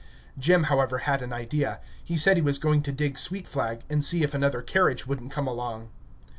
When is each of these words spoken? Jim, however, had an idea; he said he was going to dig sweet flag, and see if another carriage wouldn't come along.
Jim, 0.35 0.63
however, 0.63 0.97
had 1.05 1.21
an 1.21 1.31
idea; 1.31 1.79
he 2.03 2.17
said 2.17 2.35
he 2.35 2.41
was 2.41 2.57
going 2.57 2.81
to 2.81 2.91
dig 2.91 3.19
sweet 3.19 3.47
flag, 3.47 3.81
and 3.87 4.03
see 4.03 4.23
if 4.23 4.33
another 4.33 4.63
carriage 4.63 5.05
wouldn't 5.05 5.31
come 5.31 5.45
along. 5.47 5.89